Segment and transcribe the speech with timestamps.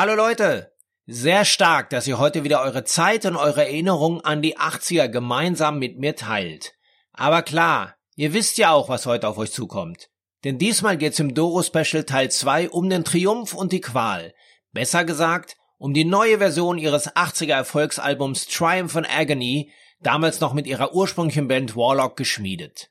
[0.00, 0.72] Hallo Leute!
[1.06, 5.78] Sehr stark, dass ihr heute wieder eure Zeit und eure Erinnerungen an die 80er gemeinsam
[5.78, 6.72] mit mir teilt.
[7.12, 10.08] Aber klar, ihr wisst ja auch, was heute auf euch zukommt.
[10.42, 14.32] Denn diesmal geht's im Doro Special Teil 2 um den Triumph und die Qual.
[14.72, 20.66] Besser gesagt, um die neue Version ihres 80er Erfolgsalbums Triumph and Agony, damals noch mit
[20.66, 22.90] ihrer ursprünglichen Band Warlock geschmiedet.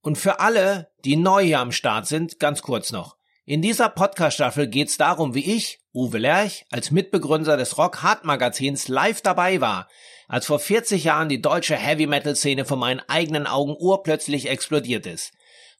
[0.00, 3.16] Und für alle, die neu hier am Start sind, ganz kurz noch.
[3.44, 8.86] In dieser Podcast-Staffel geht's darum, wie ich, Uwe Lerch, als Mitbegründer des Rock Hard Magazins
[8.86, 9.88] live dabei war,
[10.28, 15.04] als vor 40 Jahren die deutsche Heavy Metal Szene vor meinen eigenen Augen urplötzlich explodiert
[15.06, 15.32] ist.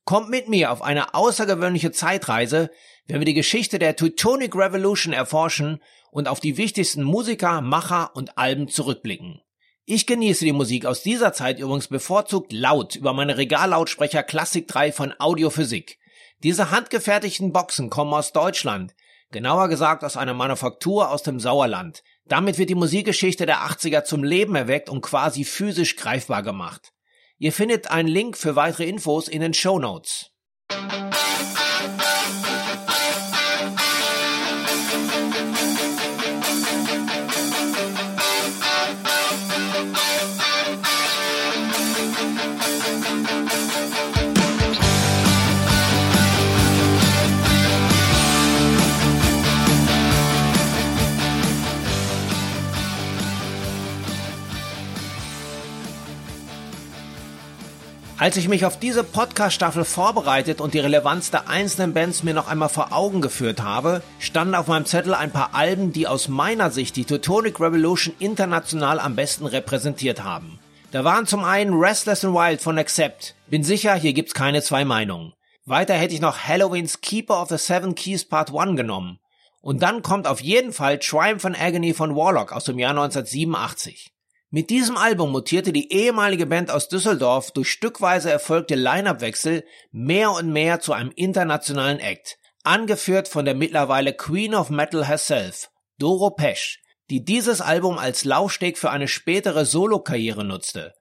[0.05, 2.71] Kommt mit mir auf eine außergewöhnliche Zeitreise,
[3.07, 5.81] wenn wir die Geschichte der Teutonic Revolution erforschen
[6.11, 9.41] und auf die wichtigsten Musiker, Macher und Alben zurückblicken.
[9.85, 14.91] Ich genieße die Musik aus dieser Zeit übrigens bevorzugt laut über meine Regallautsprecher Classic 3
[14.91, 15.99] von Audiophysik.
[16.43, 18.95] Diese handgefertigten Boxen kommen aus Deutschland,
[19.31, 22.03] genauer gesagt aus einer Manufaktur aus dem Sauerland.
[22.25, 26.93] Damit wird die Musikgeschichte der 80er zum Leben erweckt und quasi physisch greifbar gemacht.
[27.39, 30.31] Ihr findet einen Link für weitere Infos in den Show Notes.
[58.21, 62.49] Als ich mich auf diese Podcast-Staffel vorbereitet und die Relevanz der einzelnen Bands mir noch
[62.49, 66.71] einmal vor Augen geführt habe, standen auf meinem Zettel ein paar Alben, die aus meiner
[66.71, 70.59] Sicht die Teutonic Revolution international am besten repräsentiert haben.
[70.91, 73.37] Da waren zum einen Restless and Wild von Accept.
[73.49, 75.33] Bin sicher, hier gibt's keine zwei Meinungen.
[75.65, 79.19] Weiter hätte ich noch Halloweens Keeper of the Seven Keys Part 1 genommen.
[79.63, 84.13] Und dann kommt auf jeden Fall Triumph and Agony von Warlock aus dem Jahr 1987.
[84.53, 90.53] Mit diesem Album mutierte die ehemalige Band aus Düsseldorf durch stückweise erfolgte Line-Up-Wechsel mehr und
[90.53, 96.83] mehr zu einem internationalen Act, angeführt von der mittlerweile Queen of Metal herself, Doro Pesch,
[97.11, 100.95] die dieses Album als Laufsteg für eine spätere Solokarriere nutzte.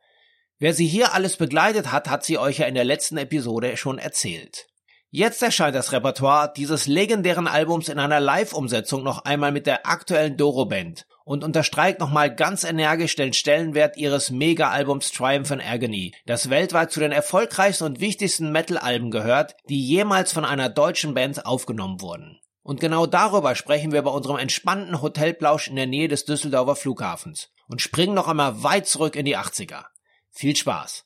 [0.59, 3.97] Wer sie hier alles begleitet hat, hat sie euch ja in der letzten Episode schon
[3.97, 4.67] erzählt.
[5.09, 10.37] Jetzt erscheint das Repertoire dieses legendären Albums in einer Live-Umsetzung noch einmal mit der aktuellen
[10.37, 16.91] Doro-Band und unterstreicht nochmal ganz energisch den Stellenwert ihres Mega-Albums Triumph and Agony, das weltweit
[16.91, 22.39] zu den erfolgreichsten und wichtigsten Metal-Alben gehört, die jemals von einer deutschen Band aufgenommen wurden.
[22.63, 27.51] Und genau darüber sprechen wir bei unserem entspannten Hotelplausch in der Nähe des Düsseldorfer Flughafens
[27.67, 29.83] und springen noch einmal weit zurück in die 80er.
[30.31, 31.05] Viel Spaß!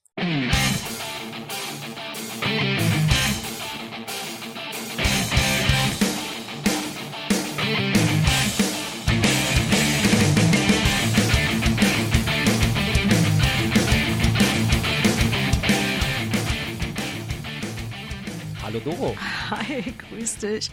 [19.55, 20.71] Hi, grüß dich.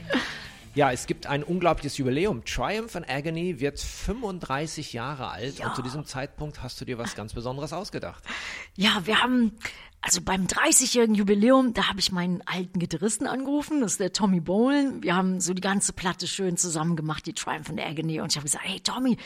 [0.75, 2.45] Ja, es gibt ein unglaubliches Jubiläum.
[2.45, 5.69] Triumph and Agony wird 35 Jahre alt ja.
[5.69, 8.23] und zu diesem Zeitpunkt hast du dir was ganz Besonderes ausgedacht.
[8.77, 9.53] Ja, wir haben
[10.01, 14.41] also beim 30-jährigen Jubiläum, da habe ich meinen alten Gitarristen angerufen, das ist der Tommy
[14.41, 15.03] Bowen.
[15.03, 18.21] Wir haben so die ganze Platte schön zusammen gemacht, die Triumph and Agony.
[18.21, 19.19] Und ich habe gesagt, hey Tommy,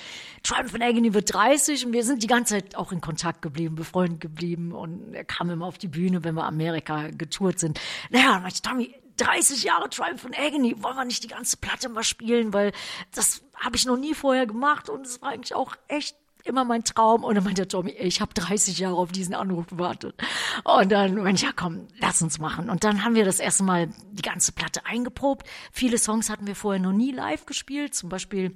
[0.42, 3.76] Triumph and Agony wird 30 und wir sind die ganze Zeit auch in Kontakt geblieben,
[3.76, 4.72] befreundet geblieben.
[4.72, 7.78] Und er kam immer auf die Bühne, wenn wir Amerika getourt sind.
[8.10, 11.88] Naja, meinte ich, Tommy, 30 Jahre Triumph and Agony, wollen wir nicht die ganze Platte
[11.88, 12.72] mal spielen, weil
[13.12, 16.84] das habe ich noch nie vorher gemacht und es war eigentlich auch echt immer mein
[16.84, 17.24] Traum.
[17.24, 20.14] Und dann meinte Tommy, ich habe 30 Jahre auf diesen Anruf gewartet.
[20.62, 22.70] Und dann meinte ich, ja komm, lass uns machen.
[22.70, 25.48] Und dann haben wir das erste Mal die ganze Platte eingeprobt.
[25.72, 27.94] Viele Songs hatten wir vorher noch nie live gespielt.
[27.94, 28.54] Zum Beispiel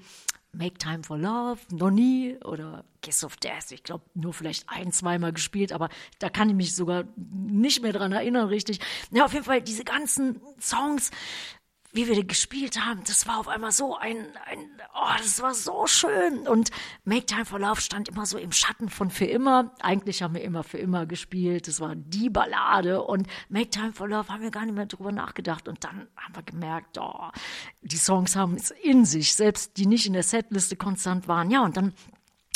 [0.52, 2.36] Make Time for Love, noch nie.
[2.44, 3.70] Oder Kiss of Death.
[3.70, 7.92] Ich glaube, nur vielleicht ein, zweimal gespielt, aber da kann ich mich sogar nicht mehr
[7.92, 8.80] dran erinnern, richtig.
[9.10, 11.10] Ja, auf jeden Fall diese ganzen Songs
[11.92, 14.58] wie wir gespielt haben, das war auf einmal so ein, ein,
[14.94, 16.46] oh, das war so schön.
[16.46, 16.70] Und
[17.04, 19.74] Make Time for Love stand immer so im Schatten von Für immer.
[19.80, 21.66] Eigentlich haben wir immer Für immer gespielt.
[21.66, 23.02] Das war die Ballade.
[23.02, 25.66] Und Make Time for Love haben wir gar nicht mehr drüber nachgedacht.
[25.66, 27.30] Und dann haben wir gemerkt, oh,
[27.80, 31.50] die Songs haben es in sich, selbst die nicht in der Setliste konstant waren.
[31.50, 31.94] Ja, und dann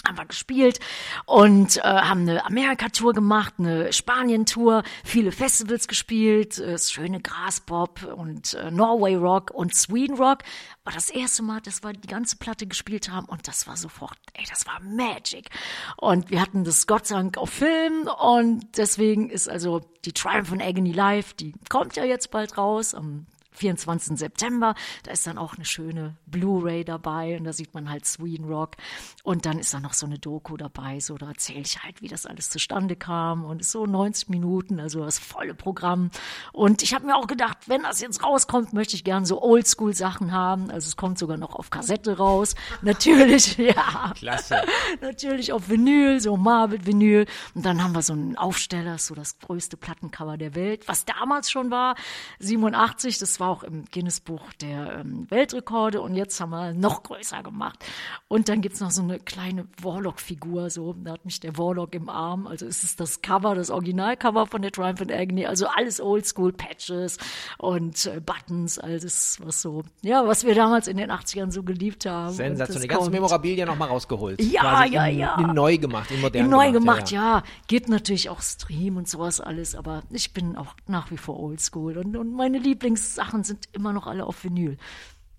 [0.07, 0.81] haben wir gespielt
[1.27, 8.03] und äh, haben eine Amerika-Tour gemacht, eine Spanien-Tour, viele Festivals gespielt, äh, das schöne Graspop
[8.17, 10.39] und äh, Norway Rock und Sweden Rock.
[10.85, 14.19] War das erste Mal, dass wir die ganze Platte gespielt haben und das war sofort,
[14.35, 15.49] ey, das war Magic.
[15.97, 20.51] Und wir hatten das Gott sei Dank auf Film und deswegen ist also die Triumph
[20.51, 24.19] and Agony Live, die kommt ja jetzt bald raus am 24.
[24.19, 24.75] September.
[25.05, 28.77] Da ist dann auch eine schöne Blu-ray dabei und da sieht man halt Sweden Rock.
[29.23, 31.01] Und dann ist da noch so eine Doku dabei.
[31.01, 33.45] So, da erzähle ich halt, wie das alles zustande kam.
[33.45, 36.11] Und ist so 90 Minuten, also das volle Programm.
[36.53, 40.33] Und ich habe mir auch gedacht, wenn das jetzt rauskommt, möchte ich gern so Oldschool-Sachen
[40.33, 40.71] haben.
[40.71, 42.55] Also es kommt sogar noch auf Kassette raus.
[42.83, 44.13] Natürlich, ja.
[44.17, 44.63] Klasse.
[45.01, 47.27] Natürlich auf Vinyl, so Marble-Vinyl.
[47.55, 51.51] Und dann haben wir so einen Aufsteller, so das größte Plattencover der Welt, was damals
[51.51, 51.97] schon war.
[52.39, 57.43] 87, das war auch im Guinness-Buch der ähm, Weltrekorde und jetzt haben wir noch größer
[57.43, 57.85] gemacht.
[58.29, 62.09] Und dann gibt's noch so eine kleine Warlock-Figur, so, da hat mich der Warlock im
[62.09, 66.01] Arm, also ist es das Cover, das Originalcover von der Triumph and Agony, also alles
[66.01, 67.19] Oldschool, Patches
[67.59, 72.07] und äh, Buttons, alles, was so, ja, was wir damals in den 80ern so geliebt
[72.07, 72.33] haben.
[72.33, 74.41] Sensation, die ganze Memorabilia nochmal rausgeholt.
[74.43, 75.39] Ja, ja, in, ja.
[75.39, 76.83] In neu gemacht, in modern in neu gemacht.
[76.83, 77.43] gemacht, ja, ja.
[77.67, 81.97] Gibt natürlich auch Stream und sowas alles, aber ich bin auch nach wie vor oldschool
[81.99, 84.77] und, und meine Lieblingssachen sind immer noch alle auf Vinyl.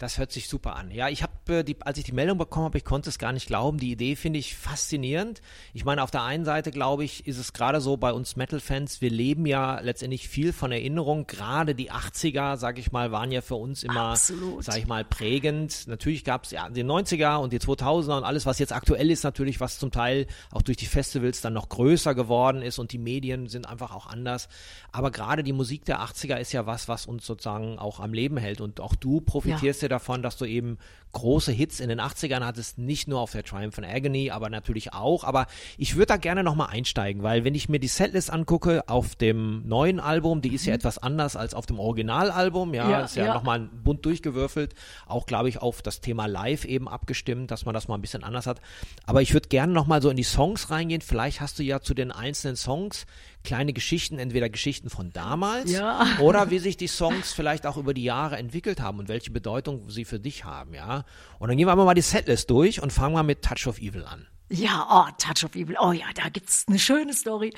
[0.03, 0.91] Das hört sich super an.
[0.91, 3.47] Ja, ich habe, äh, als ich die Meldung bekommen habe, ich konnte es gar nicht
[3.47, 3.77] glauben.
[3.77, 5.41] Die Idee finde ich faszinierend.
[5.73, 8.99] Ich meine, auf der einen Seite, glaube ich, ist es gerade so bei uns Metal-Fans,
[8.99, 11.25] wir leben ja letztendlich viel von Erinnerung.
[11.25, 15.87] Gerade die 80er, sage ich mal, waren ja für uns immer, sage ich mal, prägend.
[15.87, 19.23] Natürlich gab es ja die 90er und die 2000er und alles, was jetzt aktuell ist,
[19.23, 22.97] natürlich, was zum Teil auch durch die Festivals dann noch größer geworden ist und die
[22.97, 24.49] Medien sind einfach auch anders.
[24.91, 28.35] Aber gerade die Musik der 80er ist ja was, was uns sozusagen auch am Leben
[28.35, 30.77] hält und auch du profitierst ja, ja davon, dass du eben
[31.13, 34.93] große Hits in den 80ern hattest, nicht nur auf der Triumph and Agony, aber natürlich
[34.93, 35.23] auch.
[35.23, 35.45] Aber
[35.77, 39.67] ich würde da gerne nochmal einsteigen, weil wenn ich mir die Setlist angucke auf dem
[39.67, 40.79] neuen Album, die ist ja mhm.
[40.79, 43.33] etwas anders als auf dem Originalalbum, ja, ja ist ja, ja.
[43.35, 44.73] nochmal bunt durchgewürfelt,
[45.05, 48.23] auch glaube ich auf das Thema Live eben abgestimmt, dass man das mal ein bisschen
[48.23, 48.59] anders hat.
[49.05, 51.01] Aber ich würde gerne nochmal so in die Songs reingehen.
[51.01, 53.05] Vielleicht hast du ja zu den einzelnen Songs
[53.43, 56.05] kleine Geschichten, entweder Geschichten von damals ja.
[56.19, 59.89] oder wie sich die Songs vielleicht auch über die Jahre entwickelt haben und welche Bedeutung
[59.89, 61.03] sie für dich haben, ja.
[61.39, 64.05] Und dann gehen wir mal die Setlist durch und fangen mal mit Touch of Evil
[64.05, 64.27] an.
[64.49, 65.77] Ja, oh, Touch of Evil.
[65.79, 67.53] Oh ja, da gibt's eine schöne Story.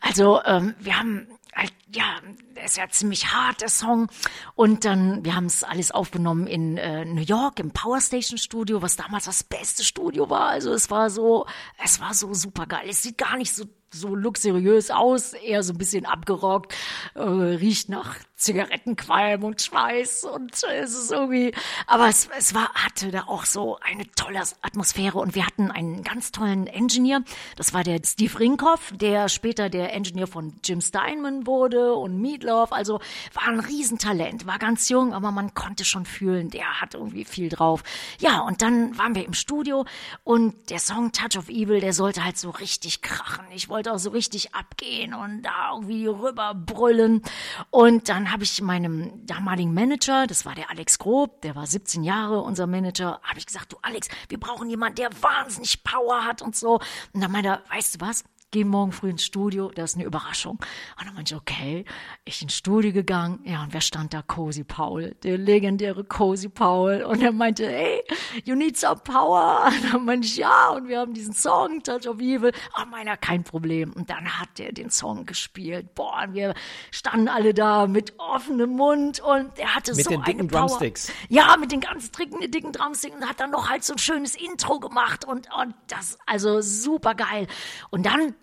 [0.00, 2.20] Also, ähm, wir haben halt, ja,
[2.56, 4.08] der ist ja ziemlich hart, der Song.
[4.54, 8.82] Und dann, wir haben es alles aufgenommen in äh, New York im Power Station Studio,
[8.82, 10.48] was damals das beste Studio war.
[10.48, 11.46] Also es war so,
[11.84, 12.86] es war so super geil.
[12.88, 16.74] Es sieht gar nicht so so luxuriös aus, eher so ein bisschen abgerockt,
[17.14, 21.52] äh, riecht nach Zigarettenqualm und Schweiß und äh, es ist irgendwie,
[21.86, 26.02] aber es, es war, hatte da auch so eine tolle Atmosphäre und wir hatten einen
[26.02, 27.22] ganz tollen Engineer,
[27.56, 32.72] das war der Steve Ringhoff, der später der Engineer von Jim Steinman wurde und Meatloaf,
[32.72, 33.00] also
[33.34, 37.50] war ein Riesentalent, war ganz jung, aber man konnte schon fühlen, der hat irgendwie viel
[37.50, 37.82] drauf.
[38.20, 39.84] Ja, und dann waren wir im Studio
[40.24, 43.44] und der Song Touch of Evil, der sollte halt so richtig krachen.
[43.54, 47.22] Ich wollte auch so richtig abgehen und da irgendwie rüberbrüllen
[47.68, 52.04] und dann habe ich meinem damaligen Manager, das war der Alex Grob, der war 17
[52.04, 56.42] Jahre unser Manager, habe ich gesagt, du Alex, wir brauchen jemanden, der wahnsinnig Power hat
[56.42, 56.80] und so.
[57.12, 58.24] Und dann meinte er, weißt du was?
[58.50, 60.58] Geh morgen früh ins Studio, das ist eine Überraschung.
[60.98, 61.84] Und dann meinte ich, okay,
[62.24, 64.22] ich ins Studio gegangen, ja, und wer stand da?
[64.22, 67.02] Cozy Paul, der legendäre Cozy Paul.
[67.02, 68.02] Und er meinte, hey,
[68.44, 69.66] you need some power.
[69.70, 72.52] Und dann meinte ich, ja, und wir haben diesen Song, Touch of Evil.
[72.74, 73.92] Ah, meiner, kein Problem.
[73.92, 75.94] Und dann hat er den Song gespielt.
[75.94, 76.54] Boah, und wir
[76.90, 80.66] standen alle da mit offenem Mund und er hatte mit so den dicken Power.
[80.66, 81.12] Drumsticks.
[81.28, 84.34] Ja, mit den ganz dicken, dicken Drumsticks und hat dann noch halt so ein schönes
[84.34, 87.46] Intro gemacht und, und das, also super geil.
[87.90, 88.34] Und dann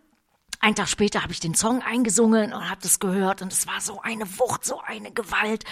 [0.60, 3.80] ein Tag später habe ich den Song eingesungen und habe das gehört und es war
[3.82, 5.64] so eine Wucht, so eine Gewalt.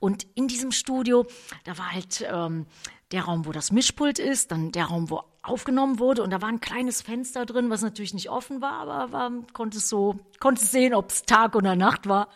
[0.00, 1.26] Und in diesem Studio,
[1.64, 2.66] da war halt ähm,
[3.12, 6.48] der Raum, wo das Mischpult ist, dann der Raum, wo aufgenommen wurde und da war
[6.48, 10.94] ein kleines Fenster drin, was natürlich nicht offen war, aber war, konnte so, konnte sehen,
[10.94, 12.28] ob es Tag oder Nacht war.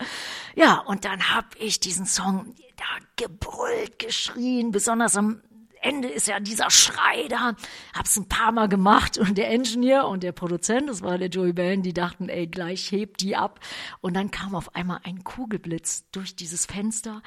[0.54, 2.84] Ja, und dann habe ich diesen Song da
[3.16, 5.40] gebrüllt, geschrien, besonders am
[5.82, 7.54] Ende ist ja dieser Schrei da.
[7.94, 11.52] Hab's ein paar Mal gemacht und der Engineer und der Produzent, das war der Joey
[11.52, 13.60] Bellen, die dachten, ey, gleich hebt die ab.
[14.00, 17.22] Und dann kam auf einmal ein Kugelblitz durch dieses Fenster.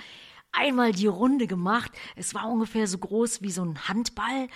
[0.52, 1.92] Einmal die Runde gemacht.
[2.16, 4.48] Es war ungefähr so groß wie so ein Handball.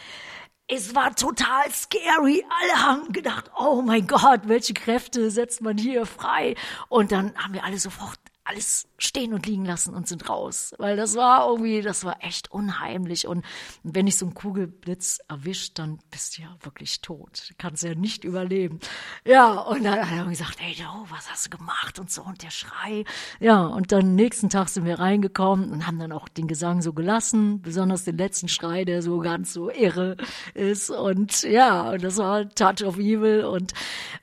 [0.67, 2.43] Es war total scary.
[2.61, 6.55] Alle haben gedacht, oh mein Gott, welche Kräfte setzt man hier frei?
[6.89, 10.73] Und dann haben wir alle sofort alles stehen und liegen lassen und sind raus.
[10.77, 13.27] Weil das war irgendwie, das war echt unheimlich.
[13.27, 13.43] Und
[13.83, 17.49] wenn ich so einen Kugelblitz erwischt, dann bist du ja wirklich tot.
[17.49, 18.79] Du kannst ja nicht überleben.
[19.25, 21.97] Ja, und dann hat er gesagt, hey, oh, was hast du gemacht?
[21.99, 23.03] Und so, und der Schrei.
[23.39, 26.93] Ja, und dann nächsten Tag sind wir reingekommen und haben dann auch den Gesang so
[26.93, 30.17] gelassen, besonders den letzten Schrei, der so ganz so irre
[30.53, 30.91] ist.
[30.91, 33.45] Und ja, und das war Touch of Evil.
[33.45, 33.73] Und,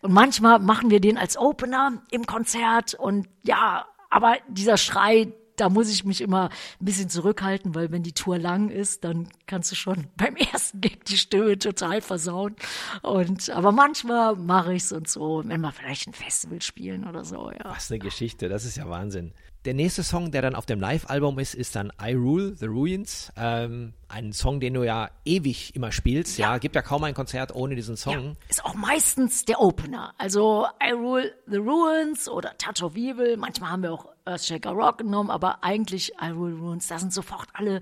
[0.00, 5.71] und manchmal machen wir den als Opener im Konzert und ja, aber dieser Schrei, da
[5.71, 6.50] muss ich mich immer
[6.81, 10.83] ein bisschen zurückhalten, weil wenn die Tour lang ist, dann kannst du schon beim ersten
[10.83, 12.54] Gig die Stimme total versauen.
[13.00, 17.50] Und aber manchmal mache ich's und so, wenn wir vielleicht ein Festival spielen oder so.
[17.50, 17.71] Ja.
[17.71, 19.33] Was eine Geschichte, das ist ja Wahnsinn.
[19.64, 23.33] Der nächste Song, der dann auf dem Live-Album ist, ist dann I Rule the Ruins.
[23.37, 26.37] Ähm, ein Song, den du ja ewig immer spielst.
[26.37, 26.52] Ja.
[26.52, 28.25] ja, gibt ja kaum ein Konzert ohne diesen Song.
[28.25, 30.14] Ja, ist auch meistens der Opener.
[30.19, 33.37] Also I Rule the Ruins oder Touch of Evil.
[33.37, 37.49] Manchmal haben wir auch Earthshaker Rock genommen, aber eigentlich I Rule Ruins, da sind sofort
[37.52, 37.81] alle,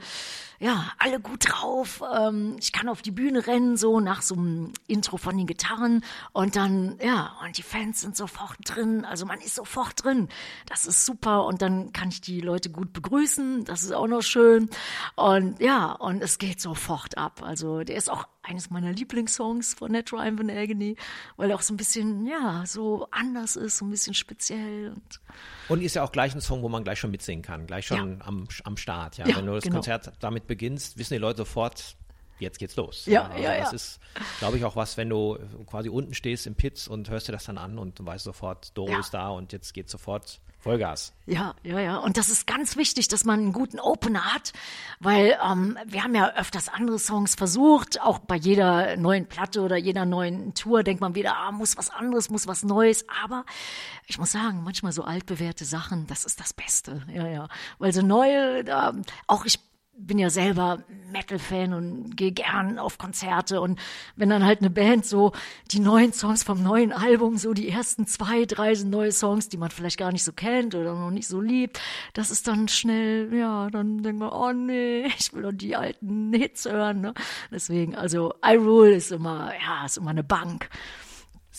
[0.60, 2.02] ja, alle gut drauf.
[2.14, 6.04] Ähm, ich kann auf die Bühne rennen, so nach so einem Intro von den Gitarren
[6.32, 10.28] und dann, ja, und die Fans sind sofort drin, also man ist sofort drin.
[10.66, 14.22] Das ist super und dann kann ich die Leute gut begrüßen, das ist auch noch
[14.22, 14.68] schön.
[15.16, 17.42] Und ja, und es geht sofort ab.
[17.42, 20.96] Also der ist auch eines meiner Lieblingssongs von der Triumph Agony,
[21.36, 24.90] weil er auch so ein bisschen, ja, so anders ist, so ein bisschen speziell.
[24.90, 25.20] Und,
[25.68, 28.18] und ist ja auch gleich ein Song, wo man gleich schon mitsingen kann, gleich schon
[28.18, 28.26] ja.
[28.26, 29.18] am, am Start.
[29.18, 29.26] Ja.
[29.26, 29.76] ja Wenn du das genau.
[29.76, 31.96] Konzert damit beginnst, wissen die Leute sofort,
[32.40, 33.06] jetzt geht's los.
[33.06, 33.60] Ja, also ja, ja.
[33.60, 34.00] Das ist,
[34.40, 37.44] glaube ich, auch was, wenn du quasi unten stehst im Pits und hörst dir das
[37.44, 38.98] dann an und weißt sofort, Doro ja.
[38.98, 41.14] ist da und jetzt geht sofort Vollgas.
[41.24, 41.96] Ja, ja, ja.
[41.96, 44.52] Und das ist ganz wichtig, dass man einen guten Opener hat,
[44.98, 48.00] weil ähm, wir haben ja öfters andere Songs versucht.
[48.02, 51.88] Auch bei jeder neuen Platte oder jeder neuen Tour denkt man wieder, ah, muss was
[51.88, 53.06] anderes, muss was Neues.
[53.22, 53.46] Aber
[54.06, 57.06] ich muss sagen, manchmal so altbewährte Sachen, das ist das Beste.
[57.14, 57.48] Ja, ja.
[57.78, 58.92] Weil so neue, äh,
[59.28, 59.60] auch ich
[60.06, 63.78] bin ja selber Metal-Fan und gehe gern auf Konzerte und
[64.16, 65.32] wenn dann halt eine Band so
[65.70, 69.56] die neuen Songs vom neuen Album, so die ersten zwei, drei sind neue Songs, die
[69.56, 71.80] man vielleicht gar nicht so kennt oder noch nicht so liebt,
[72.14, 76.32] das ist dann schnell, ja, dann denkt man, oh nee, ich will doch die alten
[76.32, 77.14] Hits hören, ne?
[77.50, 80.70] Deswegen, also I Rule ist immer, ja, ist immer eine Bank.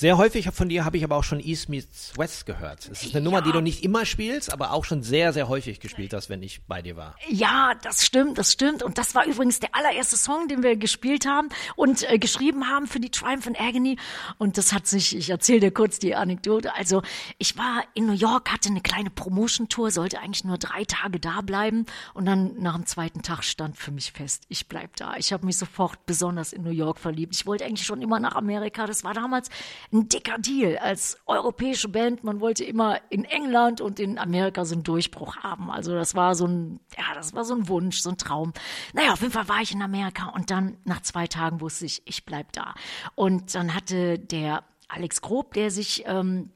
[0.02, 2.90] Sehr häufig von dir habe ich aber auch schon East Meets West gehört.
[2.92, 3.20] Es ist eine ja.
[3.20, 6.42] Nummer, die du nicht immer spielst, aber auch schon sehr, sehr häufig gespielt hast, wenn
[6.42, 7.16] ich bei dir war.
[7.30, 8.82] Ja, das stimmt, das stimmt.
[8.82, 12.88] Und das war übrigens der allererste Song, den wir gespielt haben und äh, geschrieben haben
[12.88, 13.98] für die Triumph and Agony.
[14.40, 16.74] Und das hat sich, ich erzähle dir kurz die Anekdote.
[16.74, 17.04] Also
[17.38, 21.42] ich war in New York, hatte eine kleine Promotion-Tour, sollte eigentlich nur drei Tage da
[21.42, 21.86] bleiben.
[22.16, 25.16] Und dann nach dem zweiten Tag stand für mich fest, ich bleib da.
[25.18, 27.36] Ich habe mich sofort besonders in New York verliebt.
[27.36, 28.88] Ich wollte eigentlich schon immer nach Amerika.
[28.88, 29.52] Das war damals
[29.94, 32.24] ein dicker Deal als europäische Band.
[32.24, 35.70] Man wollte immer in England und in Amerika so einen Durchbruch haben.
[35.70, 38.54] Also das war so ein, ja, das war so ein Wunsch, so ein Traum.
[38.94, 42.02] Naja, auf jeden Fall war ich in Amerika und dann nach zwei Tagen wusste ich,
[42.06, 42.74] ich bleib da.
[43.16, 46.52] Und dann hatte der Alex Grob, der sich ähm,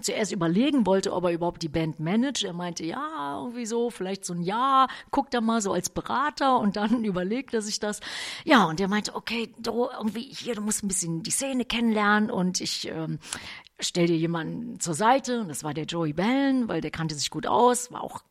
[0.00, 2.44] zuerst überlegen wollte, ob er überhaupt die Band managt.
[2.44, 6.58] Er meinte, ja, irgendwie so, vielleicht so ein Jahr, guckt er mal so als Berater
[6.58, 8.00] und dann überlegt er sich das.
[8.44, 12.30] Ja, und er meinte, okay, du, irgendwie hier, du musst ein bisschen die Szene kennenlernen
[12.30, 13.18] und ich ähm,
[13.80, 15.40] stell dir jemanden zur Seite.
[15.40, 18.22] Und das war der Joey Bellen, weil der kannte sich gut aus, war auch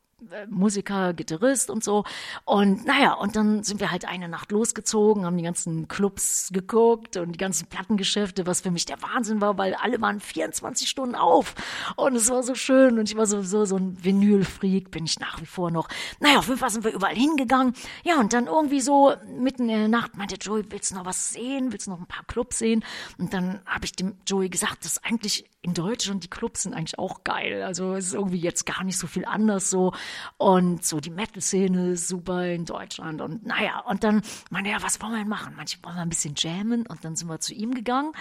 [0.49, 2.03] Musiker, Gitarrist und so.
[2.45, 7.17] Und naja, und dann sind wir halt eine Nacht losgezogen, haben die ganzen Clubs geguckt
[7.17, 11.15] und die ganzen Plattengeschäfte, was für mich der Wahnsinn war, weil alle waren 24 Stunden
[11.15, 11.55] auf.
[11.95, 15.41] Und es war so schön und ich war sowieso so ein Vinyl-Freak, bin ich nach
[15.41, 15.89] wie vor noch.
[16.19, 17.73] Naja, auf jeden Fall sind wir überall hingegangen.
[18.03, 21.31] Ja, und dann irgendwie so mitten in der Nacht meinte Joey, willst du noch was
[21.31, 21.71] sehen?
[21.71, 22.83] Willst du noch ein paar Clubs sehen?
[23.17, 26.99] Und dann habe ich dem Joey gesagt, dass eigentlich in Deutschland die Clubs sind eigentlich
[26.99, 27.63] auch geil.
[27.63, 29.93] Also es ist irgendwie jetzt gar nicht so viel anders so.
[30.37, 33.21] Und so die Metal-Szene ist super in Deutschland.
[33.21, 35.53] Und naja, und dann meinte ja, was wollen wir denn machen?
[35.55, 36.85] Manche wollen wir ein bisschen jammen.
[36.85, 38.11] Und dann sind wir zu ihm gegangen.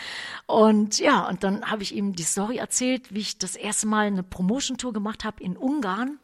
[0.46, 4.06] Und ja, und dann habe ich ihm die Story erzählt, wie ich das erste Mal
[4.06, 6.20] eine Promotion-Tour gemacht habe in Ungarn.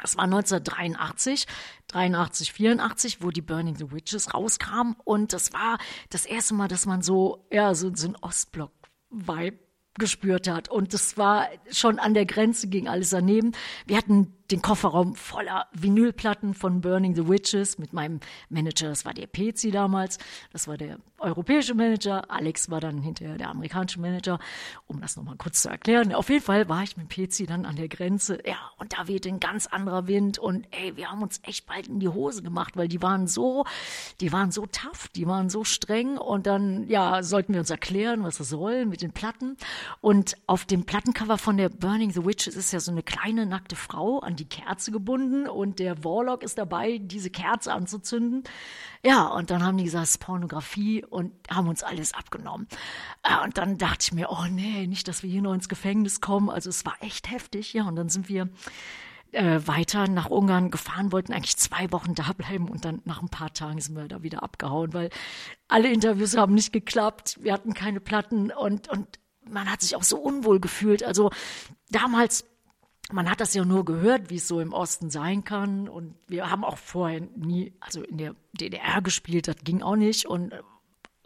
[0.00, 1.46] Das war 1983,
[1.88, 4.94] 83, 84, wo die Burning the Witches rauskam.
[5.02, 5.78] Und das war
[6.10, 9.63] das erste Mal, dass man so, ja, so, so ein Ostblock-Vibe
[9.98, 10.68] gespürt hat.
[10.68, 13.52] Und das war schon an der Grenze, ging alles daneben.
[13.86, 19.14] Wir hatten den Kofferraum voller Vinylplatten von Burning the Witches mit meinem Manager, das war
[19.14, 20.18] der Pezi damals,
[20.52, 24.38] das war der europäische Manager, Alex war dann hinterher der amerikanische Manager,
[24.86, 26.14] um das nochmal kurz zu erklären.
[26.14, 29.26] Auf jeden Fall war ich mit Pezi dann an der Grenze, ja, und da weht
[29.26, 30.38] ein ganz anderer Wind.
[30.38, 33.64] Und ey, wir haben uns echt bald in die Hose gemacht, weil die waren so,
[34.20, 36.18] die waren so tough, die waren so streng.
[36.18, 39.56] Und dann, ja, sollten wir uns erklären, was das soll mit den Platten.
[40.00, 43.76] Und auf dem Plattencover von der Burning the Witches ist ja so eine kleine nackte
[43.76, 48.44] Frau an die Kerze gebunden und der Warlock ist dabei, diese Kerze anzuzünden.
[49.04, 52.68] Ja, und dann haben die gesagt, es ist Pornografie und haben uns alles abgenommen.
[53.22, 56.20] Äh, und dann dachte ich mir, oh nee, nicht, dass wir hier noch ins Gefängnis
[56.20, 56.50] kommen.
[56.50, 57.72] Also es war echt heftig.
[57.72, 58.48] Ja, und dann sind wir
[59.34, 63.28] äh, weiter nach Ungarn gefahren, wollten eigentlich zwei Wochen da bleiben und dann nach ein
[63.28, 65.10] paar Tagen sind wir da wieder abgehauen, weil
[65.68, 70.02] alle Interviews haben nicht geklappt, wir hatten keine Platten und, und man hat sich auch
[70.02, 71.02] so unwohl gefühlt.
[71.02, 71.30] Also
[71.90, 72.44] damals
[73.12, 75.88] man hat das ja nur gehört, wie es so im Osten sein kann.
[75.88, 80.26] Und wir haben auch vorher nie, also in der DDR gespielt, das ging auch nicht.
[80.26, 80.60] Und äh,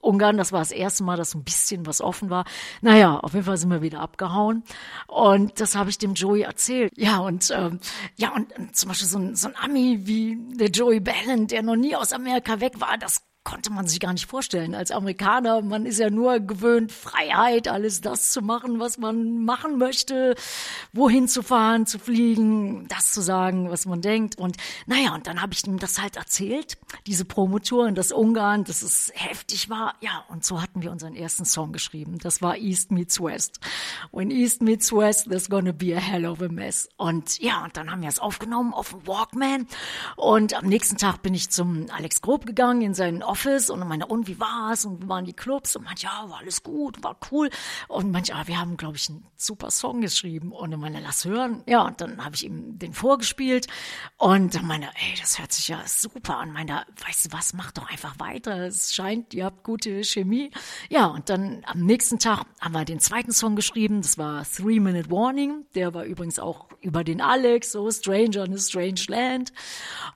[0.00, 2.44] Ungarn, das war das erste Mal, dass ein bisschen was offen war.
[2.82, 4.62] Naja, auf jeden Fall sind wir wieder abgehauen.
[5.06, 6.92] Und das habe ich dem Joey erzählt.
[6.96, 7.80] Ja, und ähm,
[8.16, 11.62] ja, und, und zum Beispiel so ein, so ein Ami wie der Joey Ballon, der
[11.62, 14.74] noch nie aus Amerika weg war, das konnte man sich gar nicht vorstellen.
[14.74, 19.78] Als Amerikaner, man ist ja nur gewöhnt, Freiheit, alles das zu machen, was man machen
[19.78, 20.34] möchte,
[20.92, 24.36] wohin zu fahren, zu fliegen, das zu sagen, was man denkt.
[24.36, 26.76] Und naja, und dann habe ich ihm das halt erzählt,
[27.06, 29.94] diese Promotour in das Ungarn, dass es heftig war.
[30.02, 32.18] Ja, und so hatten wir unseren ersten Song geschrieben.
[32.18, 33.60] Das war East Meets West.
[34.12, 36.86] When East Meets West, there's gonna be a hell of a mess.
[36.98, 39.66] Und ja, und dann haben wir es aufgenommen auf dem Walkman.
[40.16, 43.86] Und am nächsten Tag bin ich zum Alex Grob gegangen in seinen Office Office und
[43.86, 44.84] meine, und wie war's?
[44.84, 45.76] Und wie waren die Clubs?
[45.76, 47.50] Und manche, ja, war alles gut, war cool.
[47.86, 50.50] Und manche, ah, wir haben, glaube ich, einen super Song geschrieben.
[50.50, 51.62] Und ich meine, lass hören.
[51.66, 53.68] Ja, und dann habe ich ihm den vorgespielt.
[54.16, 56.52] Und dann meine, ey, das hört sich ja super an.
[56.52, 58.66] Meine, weißt du was, mach doch einfach weiter.
[58.66, 60.50] Es scheint, ihr habt gute Chemie.
[60.88, 64.02] Ja, und dann am nächsten Tag haben wir den zweiten Song geschrieben.
[64.02, 65.64] Das war Three Minute Warning.
[65.76, 69.52] Der war übrigens auch über den Alex, so Stranger in a Strange Land.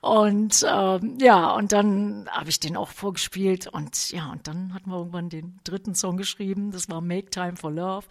[0.01, 4.73] Und ähm, ja, und dann habe ich den auch vorgespielt gespielt und ja, und dann
[4.73, 8.05] hatten wir irgendwann den dritten Song geschrieben, das war Make Time for Love.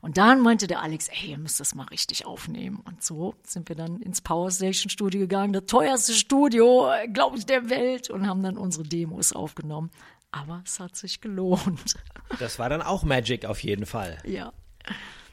[0.00, 2.80] Und dann meinte der Alex, ey, ihr müsst das mal richtig aufnehmen.
[2.84, 7.46] Und so sind wir dann ins Power Station Studio gegangen, das teuerste Studio, glaube ich,
[7.46, 9.90] der Welt und haben dann unsere Demos aufgenommen.
[10.30, 11.94] Aber es hat sich gelohnt.
[12.38, 14.18] Das war dann auch Magic auf jeden Fall.
[14.24, 14.52] Ja.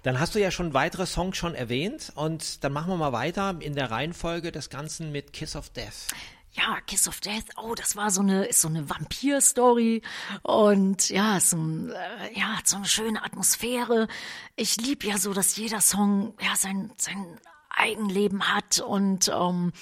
[0.03, 3.55] Dann hast du ja schon weitere Songs schon erwähnt und dann machen wir mal weiter
[3.59, 6.07] in der Reihenfolge des Ganzen mit Kiss of Death
[6.55, 10.01] ja, Kiss of Death, oh, das war so eine, ist so eine Vampir-Story
[10.41, 14.07] und ja, so, äh, ja, so eine schöne Atmosphäre.
[14.55, 17.39] Ich liebe ja so, dass jeder Song ja sein, sein
[17.69, 19.73] Eigenleben hat und ähm,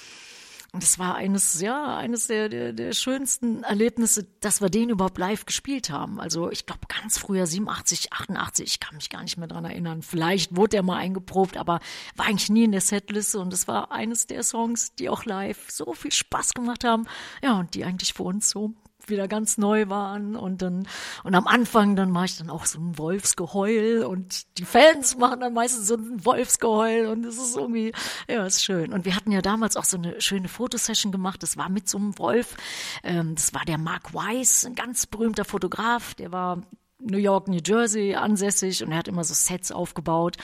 [0.74, 5.18] und es war eines, ja, eines der, der, der schönsten Erlebnisse, dass wir den überhaupt
[5.18, 6.18] live gespielt haben.
[6.18, 10.02] Also ich glaube ganz früher, 87, 88, ich kann mich gar nicht mehr dran erinnern.
[10.02, 11.78] Vielleicht wurde der mal eingeprobt, aber
[12.16, 15.70] war eigentlich nie in der Setliste und es war eines der Songs, die auch live
[15.70, 17.06] so viel Spaß gemacht haben.
[17.40, 18.74] Ja, und die eigentlich für uns so
[19.08, 20.86] wieder ganz neu waren und dann
[21.22, 25.40] und am Anfang dann mache ich dann auch so ein Wolfsgeheul und die Fans machen
[25.40, 27.92] dann meistens so ein Wolfsgeheul und es ist irgendwie
[28.28, 28.92] ja ist schön.
[28.92, 31.98] Und wir hatten ja damals auch so eine schöne Fotosession gemacht das war mit so
[31.98, 32.56] einem Wolf.
[33.02, 36.62] Ähm, das war der Mark Weiss ein ganz berühmter Fotograf der war
[37.04, 40.36] New York, New Jersey ansässig und er hat immer so Sets aufgebaut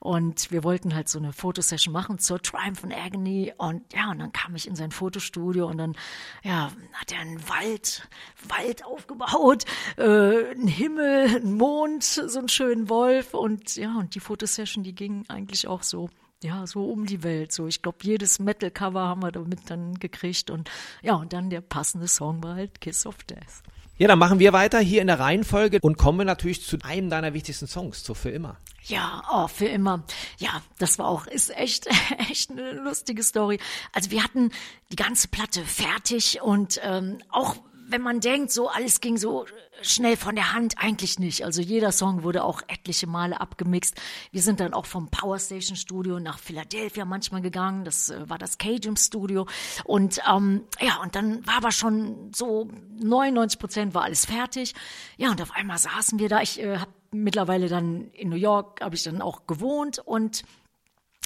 [0.00, 4.18] und wir wollten halt so eine Fotosession machen zur Triumph and Agony und ja, und
[4.18, 5.96] dann kam ich in sein Fotostudio und dann,
[6.42, 8.08] ja, hat er einen Wald,
[8.48, 9.64] Wald aufgebaut,
[9.96, 14.94] äh, einen Himmel, einen Mond, so einen schönen Wolf und ja, und die Fotosession, die
[14.94, 16.08] ging eigentlich auch so
[16.42, 17.52] ja, so um die Welt.
[17.52, 20.70] So, ich glaube, jedes Metal-Cover haben wir damit dann gekriegt und
[21.02, 23.62] ja, und dann der passende Song war halt Kiss of Death.
[23.98, 27.34] Ja, dann machen wir weiter hier in der Reihenfolge und kommen natürlich zu einem deiner
[27.34, 28.56] wichtigsten Songs, zu Für immer.
[28.84, 30.04] Ja, oh, für immer.
[30.38, 31.88] Ja, das war auch, ist echt,
[32.30, 33.58] echt eine lustige Story.
[33.92, 34.52] Also wir hatten
[34.92, 37.56] die ganze Platte fertig und ähm, auch
[37.88, 39.46] wenn man denkt, so alles ging so
[39.80, 41.44] schnell von der Hand, eigentlich nicht.
[41.44, 43.96] Also jeder Song wurde auch etliche Male abgemixt.
[44.30, 47.84] Wir sind dann auch vom Power Station Studio nach Philadelphia manchmal gegangen.
[47.84, 49.46] Das äh, war das Cajun Studio.
[49.84, 52.68] Und ähm, ja, und dann war aber schon so
[53.00, 54.74] 99 Prozent war alles fertig.
[55.16, 56.42] Ja, und auf einmal saßen wir da.
[56.42, 60.42] Ich äh, habe mittlerweile dann in New York, habe ich dann auch gewohnt und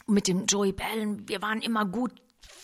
[0.07, 2.13] mit dem Joey Bellen, wir waren immer gut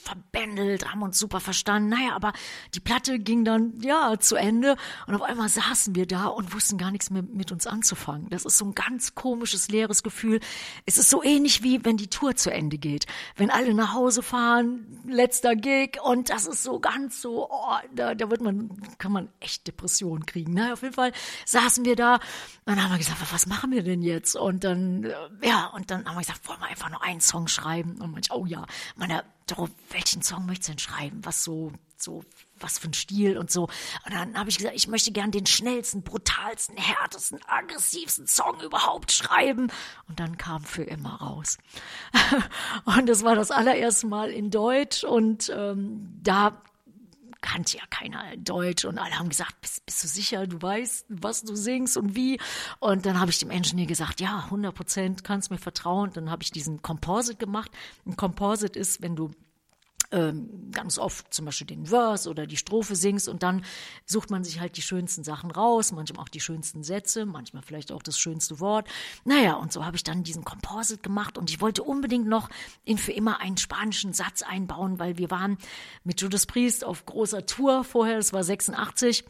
[0.09, 1.91] verbändelt, haben uns super verstanden.
[1.91, 2.33] Naja, aber
[2.75, 6.79] die Platte ging dann, ja, zu Ende und auf einmal saßen wir da und wussten
[6.79, 8.29] gar nichts mehr mit uns anzufangen.
[8.31, 10.41] Das ist so ein ganz komisches, leeres Gefühl.
[10.87, 13.07] Es ist so ähnlich wie, wenn die Tour zu Ende geht.
[13.37, 18.15] Wenn alle nach Hause fahren, letzter Gig und das ist so ganz so, oh, da,
[18.15, 20.55] da wird man, kann man echt Depressionen kriegen.
[20.55, 21.13] Naja, auf jeden Fall
[21.45, 22.19] saßen wir da
[22.69, 24.37] dann haben wir gesagt, was machen wir denn jetzt?
[24.37, 27.49] Und dann, äh, ja, und dann haben wir gesagt, wollen wir einfach nur einen Song
[27.49, 27.99] schreiben?
[27.99, 31.21] Und manch, oh ja, meine, doch, welchen Song möchtest du denn schreiben?
[31.25, 32.25] Was so, so,
[32.61, 33.65] was für ein Stil und so.
[34.05, 39.13] Und dann habe ich gesagt, ich möchte gern den schnellsten, brutalsten, härtesten, aggressivsten Song überhaupt
[39.13, 39.71] schreiben.
[40.09, 41.59] Und dann kam für immer raus.
[42.85, 46.63] und das war das allererste Mal in Deutsch und ähm, da
[47.41, 51.43] kannte ja keiner Deutsch und alle haben gesagt, bist, bist du sicher, du weißt, was
[51.43, 52.41] du singst und wie?
[52.81, 56.11] Und dann habe ich dem Engineer gesagt, ja, 100 Prozent, kannst mir vertrauen.
[56.13, 57.71] Dann habe ich diesen Composite gemacht.
[58.07, 59.31] Ein Composite ist, wenn du
[60.11, 63.63] ganz oft zum Beispiel den Verse oder die Strophe singst und dann
[64.07, 67.93] sucht man sich halt die schönsten Sachen raus, manchmal auch die schönsten Sätze, manchmal vielleicht
[67.93, 68.89] auch das schönste Wort.
[69.25, 72.49] Naja, und so habe ich dann diesen Composite gemacht und ich wollte unbedingt noch
[72.85, 75.59] in für immer einen spanischen Satz einbauen, weil wir waren
[76.05, 79.25] mit Judas Priest auf großer Tour vorher, das war 86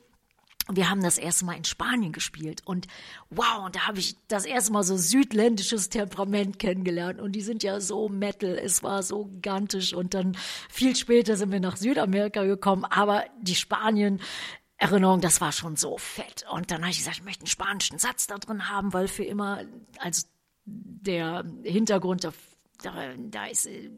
[0.71, 2.87] wir haben das erste Mal in Spanien gespielt und
[3.31, 7.63] wow, und da habe ich das erste Mal so südländisches Temperament kennengelernt und die sind
[7.63, 10.37] ja so Metal, es war so gigantisch und dann
[10.69, 14.21] viel später sind wir nach Südamerika gekommen, aber die Spanien
[14.81, 17.99] Erinnerung, das war schon so fett und dann habe ich gesagt, ich möchte einen spanischen
[17.99, 19.65] Satz da drin haben, weil für immer
[19.99, 20.31] als
[20.65, 22.25] der Hintergrund
[22.83, 23.91] da, da ist äh,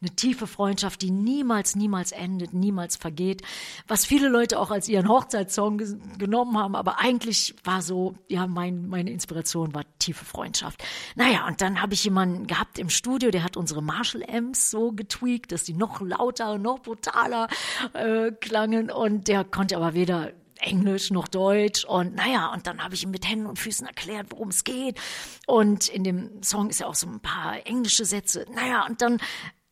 [0.00, 3.42] eine tiefe Freundschaft, die niemals, niemals endet, niemals vergeht.
[3.86, 5.78] Was viele Leute auch als ihren Hochzeitssong
[6.18, 10.82] genommen haben, aber eigentlich war so, ja, mein, meine Inspiration war tiefe Freundschaft.
[11.14, 14.92] Naja, und dann habe ich jemanden gehabt im Studio, der hat unsere Marshall Amps so
[14.92, 17.48] getweakt, dass die noch lauter, noch brutaler
[17.92, 22.94] äh, klangen und der konnte aber weder Englisch noch Deutsch und naja, und dann habe
[22.94, 25.00] ich ihm mit Händen und Füßen erklärt, worum es geht.
[25.46, 28.46] Und in dem Song ist ja auch so ein paar englische Sätze.
[28.54, 29.18] Naja, und dann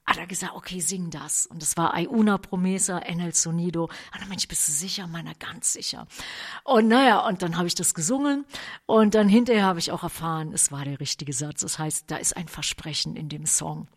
[0.06, 1.46] hat er gesagt, okay, sing das.
[1.46, 3.84] Und das war Ay una promesa en el sonido.
[3.84, 5.06] Und dann Mensch, bist du sicher?
[5.08, 6.06] Meiner ganz sicher.
[6.62, 8.44] Und naja, und dann habe ich das gesungen.
[8.86, 11.60] Und dann hinterher habe ich auch erfahren, es war der richtige Satz.
[11.60, 13.88] Das heißt, da ist ein Versprechen in dem Song.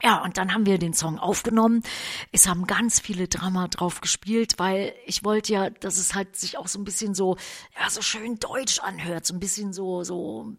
[0.00, 1.82] Ja, und dann haben wir den Song aufgenommen.
[2.30, 6.56] Es haben ganz viele Drama drauf gespielt, weil ich wollte ja, dass es halt sich
[6.56, 7.36] auch so ein bisschen so,
[7.76, 10.52] ja, so schön deutsch anhört, so ein bisschen so, so,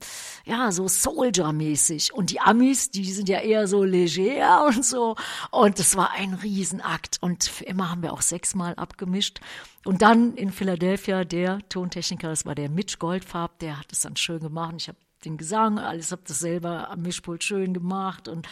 [0.43, 2.13] ja, so Soldier-mäßig.
[2.13, 5.15] Und die Amis, die sind ja eher so leger und so.
[5.51, 7.17] Und das war ein Riesenakt.
[7.21, 9.39] Und für immer haben wir auch sechsmal abgemischt.
[9.85, 14.17] Und dann in Philadelphia der Tontechniker, das war der Mitch Goldfarb, der hat es dann
[14.17, 14.75] schön gemacht.
[14.77, 18.47] Ich habe den Gesang, alles hab das selber am Mischpult schön gemacht und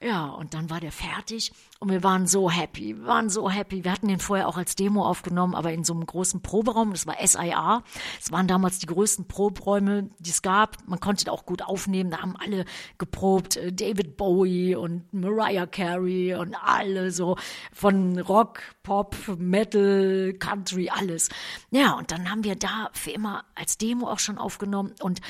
[0.00, 3.84] ja, und dann war der fertig und wir waren so happy, wir waren so happy.
[3.84, 7.06] Wir hatten den vorher auch als Demo aufgenommen, aber in so einem großen Proberaum, das
[7.06, 7.82] war SIA.
[8.20, 10.76] Es waren damals die größten Proberäume, die es gab.
[10.86, 12.66] Man konnte auch gut aufnehmen, da haben alle
[12.98, 17.36] geprobt, äh, David Bowie und Mariah Carey und alle so
[17.72, 21.30] von Rock, Pop, Metal, Country, alles.
[21.70, 25.20] Ja, und dann haben wir da für immer als Demo auch schon aufgenommen und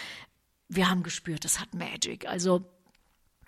[0.75, 2.27] wir haben gespürt, das hat Magic.
[2.29, 2.65] Also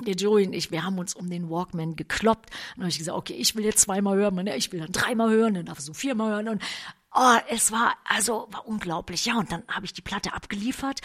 [0.01, 2.51] der Joey und ich, wir haben uns um den Walkman gekloppt.
[2.77, 5.55] Und habe ich gesagt, okay, ich will jetzt zweimal hören, ich will dann dreimal hören,
[5.55, 6.49] dann darfst du viermal hören.
[6.49, 6.63] Und
[7.15, 9.25] oh, es war, also war unglaublich.
[9.25, 11.01] Ja, und dann habe ich die Platte abgeliefert.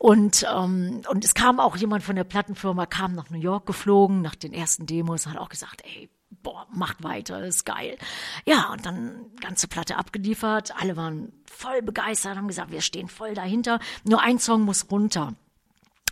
[0.00, 4.22] Und, ähm, und es kam auch jemand von der Plattenfirma, kam nach New York geflogen,
[4.22, 6.10] nach den ersten Demos, hat auch gesagt, ey,
[6.42, 7.96] boah, macht weiter, ist geil.
[8.44, 13.34] Ja, und dann ganze Platte abgeliefert, alle waren voll begeistert, haben gesagt, wir stehen voll
[13.34, 15.34] dahinter, nur ein Song muss runter.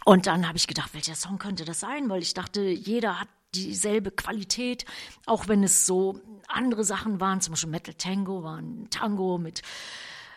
[0.05, 2.09] Und dann habe ich gedacht, welcher Song könnte das sein?
[2.09, 4.85] Weil ich dachte, jeder hat dieselbe Qualität,
[5.27, 9.63] auch wenn es so andere Sachen waren, zum Beispiel Metal Tango war ein Tango mit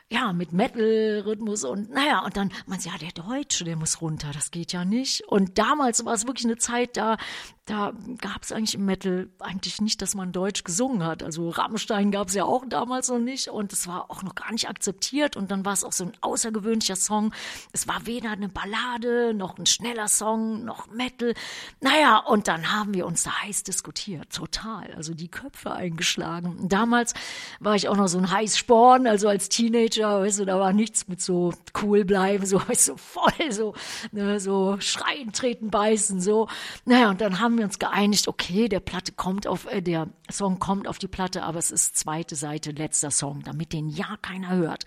[0.07, 4.51] ja, mit Metal-Rhythmus und naja, und dann man ja, der Deutsche, der muss runter, das
[4.51, 5.21] geht ja nicht.
[5.27, 7.17] Und damals war es wirklich eine Zeit, da,
[7.65, 11.23] da gab es eigentlich im Metal eigentlich nicht, dass man Deutsch gesungen hat.
[11.23, 14.51] Also Rammstein gab es ja auch damals noch nicht und es war auch noch gar
[14.51, 17.33] nicht akzeptiert und dann war es auch so ein außergewöhnlicher Song.
[17.73, 21.33] Es war weder eine Ballade, noch ein schneller Song, noch Metal.
[21.81, 24.93] Naja, und dann haben wir uns da heiß diskutiert, total.
[24.95, 26.69] Also die Köpfe eingeschlagen.
[26.69, 27.15] Damals
[27.59, 31.07] war ich auch noch so ein Heißsporn, also als Teenager, weißt du, da war nichts
[31.07, 31.51] mit so
[31.81, 33.73] cool bleiben, so, weißt du, voll so,
[34.11, 36.47] ne, so schreien, treten, beißen, so.
[36.85, 40.09] Naja, und dann haben haben wir uns geeinigt, okay, der Platte kommt auf, äh, der
[40.29, 44.17] Song kommt auf die Platte, aber es ist zweite Seite, letzter Song, damit den ja
[44.21, 44.83] keiner hört.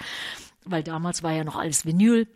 [0.67, 2.29] Weil damals war ja noch alles Vinyl.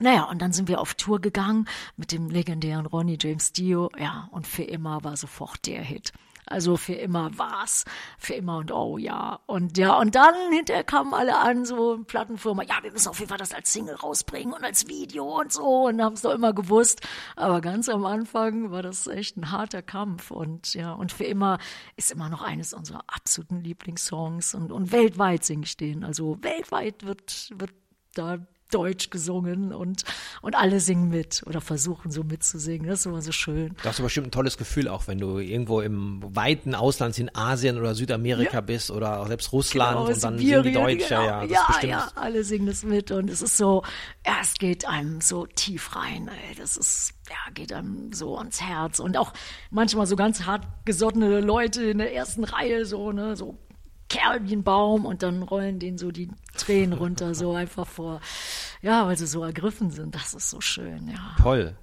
[0.00, 3.90] Naja, und dann sind wir auf Tour gegangen mit dem legendären Ronnie James Dio.
[3.96, 6.12] Ja, und für immer war sofort der Hit.
[6.50, 7.84] Also für immer war's,
[8.18, 9.38] für immer und oh ja.
[9.46, 13.28] Und ja, und dann hinterher kamen alle an, so Plattenfirma, ja, wir müssen auf jeden
[13.28, 16.52] Fall das als Single rausbringen und als Video und so und haben es doch immer
[16.52, 17.02] gewusst.
[17.36, 21.58] Aber ganz am Anfang war das echt ein harter Kampf und ja, und für immer
[21.96, 26.02] ist immer noch eines unserer absoluten Lieblingssongs und, und weltweit singe ich den.
[26.02, 27.72] Also weltweit wird, wird
[28.14, 28.38] da
[28.70, 30.04] Deutsch gesungen und,
[30.42, 32.88] und alle singen mit oder versuchen so mitzusingen.
[32.88, 33.74] Das ist immer so schön.
[33.82, 37.78] Das ist bestimmt ein tolles Gefühl, auch wenn du irgendwo im weiten Ausland in Asien
[37.78, 38.60] oder Südamerika ja.
[38.60, 41.08] bist oder auch selbst Russland genau, und dann Sibirien, singen die Deutsch.
[41.08, 41.22] Genau.
[41.22, 43.82] Ja, ja, ja, ja, alle singen das mit und es ist so,
[44.26, 46.28] ja, es geht einem so tief rein.
[46.28, 46.54] Ey.
[46.56, 49.32] Das ist, ja, geht einem so ans Herz und auch
[49.70, 53.58] manchmal so ganz hart gesottene Leute in der ersten Reihe, so, ne, so
[54.10, 58.20] Kerl wie ein Baum und dann rollen denen so die Tränen runter, so einfach vor,
[58.82, 60.14] ja, weil sie so ergriffen sind.
[60.14, 61.36] Das ist so schön, ja.
[61.40, 61.74] Toll.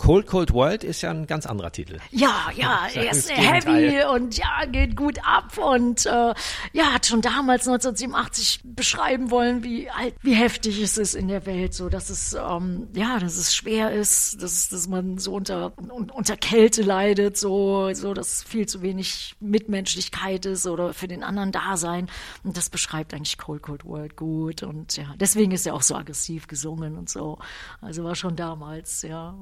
[0.00, 1.98] Cold Cold World ist ja ein ganz anderer Titel.
[2.10, 6.32] Ja, ja, er ist heavy und ja, geht gut ab und äh,
[6.72, 11.44] ja, hat schon damals 1987 beschreiben wollen, wie halt, wie heftig es ist in der
[11.44, 15.74] Welt, so dass es ähm, ja, dass es schwer ist, dass, dass man so unter
[15.76, 21.52] unter Kälte leidet, so so dass viel zu wenig Mitmenschlichkeit ist oder für den anderen
[21.52, 22.08] da sein
[22.42, 25.94] und das beschreibt eigentlich Cold Cold World gut und ja, deswegen ist er auch so
[25.94, 27.38] aggressiv gesungen und so.
[27.82, 29.36] Also war schon damals, ja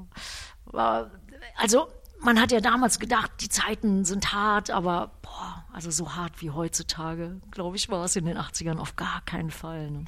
[1.56, 1.88] also
[2.20, 6.50] man hat ja damals gedacht, die Zeiten sind hart, aber boah, also so hart wie
[6.50, 9.90] heutzutage, glaube ich, war es in den 80ern auf gar keinen Fall.
[9.90, 10.04] Ne?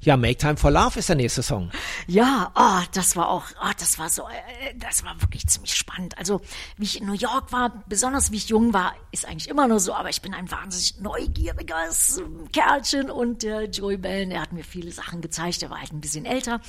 [0.00, 1.72] Ja, Make Time for Love ist der nächste Song.
[2.06, 6.16] Ja, oh, das war auch, oh, das war so, äh, das war wirklich ziemlich spannend.
[6.16, 6.40] Also,
[6.76, 9.80] wie ich in New York war, besonders wie ich jung war, ist eigentlich immer nur
[9.80, 14.62] so, aber ich bin ein wahnsinnig neugieriges Kerlchen und der Joey Bellen, der hat mir
[14.62, 16.60] viele Sachen gezeigt, der war halt ein bisschen älter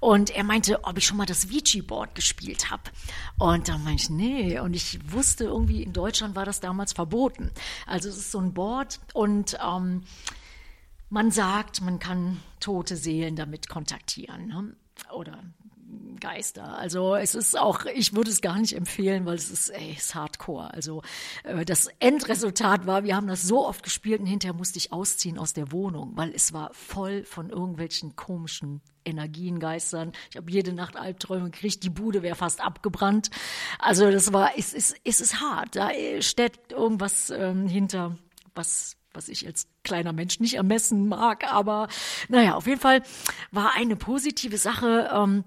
[0.00, 2.84] und er meinte, ob ich schon mal das Ouija-Board gespielt habe.
[3.38, 7.50] Und dann meinte ich, nee, und ich wusste irgendwie, in Deutschland war das damals verboten.
[7.86, 10.04] Also, es ist so ein Board und, ähm,
[11.10, 14.76] man sagt, man kann tote Seelen damit kontaktieren ne?
[15.12, 15.42] oder
[16.20, 16.76] Geister.
[16.78, 20.14] Also es ist auch, ich würde es gar nicht empfehlen, weil es ist, ey, ist
[20.14, 20.72] Hardcore.
[20.72, 21.02] Also
[21.44, 25.38] äh, das Endresultat war, wir haben das so oft gespielt und hinterher musste ich ausziehen
[25.38, 30.12] aus der Wohnung, weil es war voll von irgendwelchen komischen Energiengeistern.
[30.30, 33.30] Ich habe jede Nacht Albträume gekriegt, die Bude wäre fast abgebrannt.
[33.78, 35.74] Also das war, es ist, es ist hart.
[35.74, 38.18] Da steckt irgendwas ähm, hinter,
[38.54, 41.50] was was ich als kleiner Mensch nicht ermessen mag.
[41.52, 41.88] Aber
[42.28, 43.02] naja, auf jeden Fall
[43.50, 45.10] war eine positive Sache.
[45.12, 45.44] Ähm,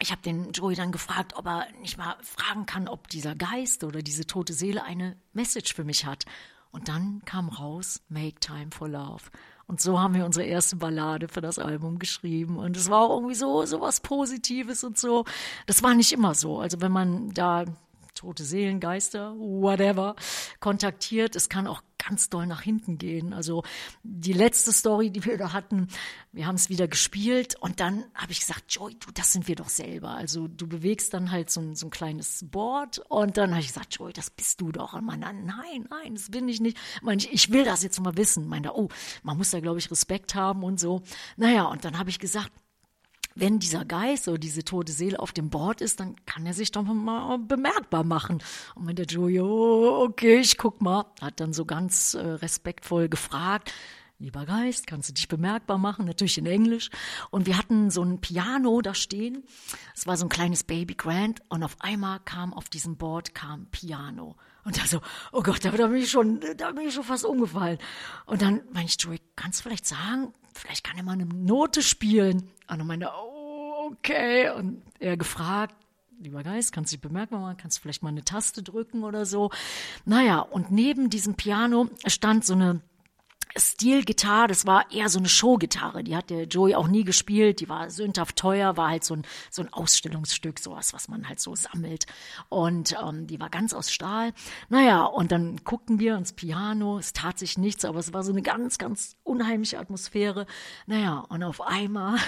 [0.00, 3.84] ich habe den Joey dann gefragt, ob er nicht mal fragen kann, ob dieser Geist
[3.84, 6.24] oder diese tote Seele eine Message für mich hat.
[6.72, 9.22] Und dann kam raus, Make Time for Love.
[9.66, 12.58] Und so haben wir unsere erste Ballade für das Album geschrieben.
[12.58, 15.24] Und es war auch irgendwie so, so was Positives und so.
[15.66, 16.58] Das war nicht immer so.
[16.58, 17.64] Also wenn man da
[18.14, 20.16] tote Seelen, Geister, whatever,
[20.60, 21.36] kontaktiert.
[21.36, 23.32] Es kann auch ganz doll nach hinten gehen.
[23.32, 23.62] Also
[24.02, 25.88] die letzte Story, die wir da hatten,
[26.32, 29.56] wir haben es wieder gespielt und dann habe ich gesagt, Joy, du, das sind wir
[29.56, 30.10] doch selber.
[30.10, 33.68] Also du bewegst dann halt so ein, so ein kleines Board und dann habe ich
[33.68, 34.92] gesagt, Joy, das bist du doch.
[34.92, 36.78] Und man dann, nein, nein, das bin ich nicht.
[37.16, 38.48] Ich, ich will das jetzt mal wissen.
[38.48, 38.88] Meinte, oh,
[39.22, 41.02] man muss da, glaube ich, Respekt haben und so.
[41.36, 42.52] Naja, und dann habe ich gesagt,
[43.34, 46.70] wenn dieser Geist oder diese tote Seele auf dem Board ist, dann kann er sich
[46.70, 48.42] doch mal bemerkbar machen.
[48.74, 53.08] Und wenn der Joey, oh, okay, ich guck mal, hat dann so ganz äh, respektvoll
[53.08, 53.72] gefragt,
[54.18, 56.06] lieber Geist, kannst du dich bemerkbar machen?
[56.06, 56.90] Natürlich in Englisch.
[57.30, 59.42] Und wir hatten so ein Piano da stehen.
[59.94, 61.42] Es war so ein kleines Baby Grand.
[61.48, 64.36] Und auf einmal kam auf diesem Board kam Piano.
[64.64, 65.00] Und da so,
[65.32, 67.78] oh Gott, da, bin ich schon, da bin ich schon fast umgefallen.
[68.26, 71.82] Und dann meinte ich, Joey, kannst du vielleicht sagen, vielleicht kann er mal eine Note
[71.82, 72.50] spielen.
[72.68, 74.50] Und dann meinte, oh, okay.
[74.50, 75.74] Und er gefragt,
[76.18, 79.26] lieber Geist, kannst du dich bemerkbar machen, kannst du vielleicht mal eine Taste drücken oder
[79.26, 79.50] so.
[80.04, 82.80] Naja, und neben diesem Piano stand so eine
[83.56, 87.68] Stilgitarre, das war eher so eine Showgitarre, die hat der Joey auch nie gespielt, die
[87.68, 91.54] war sündhaft teuer, war halt so ein, so ein Ausstellungsstück, sowas, was man halt so
[91.54, 92.06] sammelt.
[92.48, 94.32] Und ähm, die war ganz aus Stahl.
[94.68, 98.32] Naja, und dann guckten wir ins Piano, es tat sich nichts, aber es war so
[98.32, 100.46] eine ganz, ganz unheimliche Atmosphäre.
[100.86, 102.18] Naja, und auf einmal,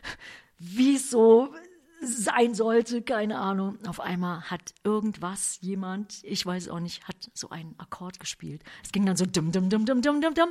[0.58, 1.52] wie so
[2.00, 3.78] sein sollte, keine Ahnung.
[3.86, 8.62] Auf einmal hat irgendwas, jemand, ich weiß auch nicht, hat so einen Akkord gespielt.
[8.82, 10.48] Es ging dann so dum dum dum dum dum dum dum.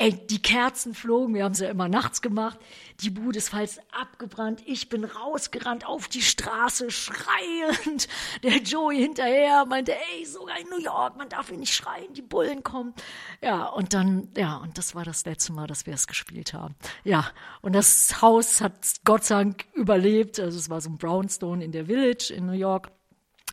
[0.00, 2.58] Ey, die Kerzen flogen, wir haben es ja immer nachts gemacht.
[3.00, 4.62] Die Bude ist falls abgebrannt.
[4.64, 8.08] Ich bin rausgerannt auf die Straße, schreiend.
[8.42, 12.22] Der Joey hinterher meinte, ey, sogar in New York, man darf hier nicht schreien, die
[12.22, 12.94] Bullen kommen.
[13.42, 16.76] Ja, und dann, ja, und das war das letzte Mal, dass wir es gespielt haben.
[17.04, 18.72] Ja, und das Haus hat
[19.04, 20.40] Gott sei Dank überlebt.
[20.40, 22.90] Also es war so ein Brownstone in der Village in New York.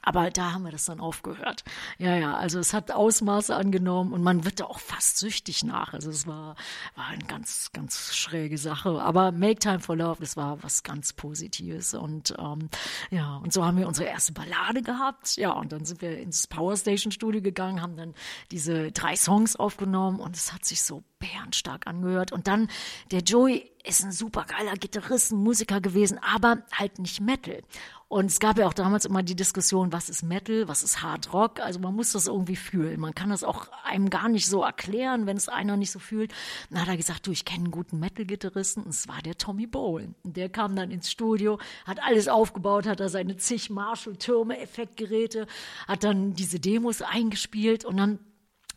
[0.08, 1.66] Aber da haben wir das dann aufgehört.
[1.98, 5.94] Ja, ja, also es hat Ausmaße angenommen und man wird da auch fast süchtig nach.
[5.94, 6.56] Also es war,
[6.96, 9.02] war eine ganz, ganz schräge Sache.
[9.02, 11.94] Aber Make Time for Love, das war was ganz Positives.
[11.94, 12.70] Und ähm,
[13.12, 15.36] ja, und so haben wir unsere erste Ballade gehabt.
[15.36, 18.14] Ja, und dann sind wir ins Power Station Studio gegangen, haben dann
[18.50, 22.32] diese drei Songs aufgenommen und es hat sich so bärenstark angehört.
[22.32, 22.70] Und dann
[23.12, 27.62] der Joey ist ein super geiler Gitarrist, Musiker gewesen, aber halt nicht Metal.
[28.10, 31.34] Und es gab ja auch damals immer die Diskussion, was ist Metal, was ist Hard
[31.34, 31.60] Rock.
[31.60, 33.02] Also man muss das irgendwie fühlen.
[33.02, 36.34] Man kann das auch einem gar nicht so erklären, wenn es einer nicht so fühlt.
[36.70, 38.84] Dann hat er gesagt, du, ich kenne einen guten Metal-Gitarristen.
[38.84, 40.16] Und es war der Tommy Bowen.
[40.24, 45.46] Und der kam dann ins Studio, hat alles aufgebaut, hat da seine zig Marshall-Türme, Effektgeräte,
[45.86, 48.20] hat dann diese Demos eingespielt und dann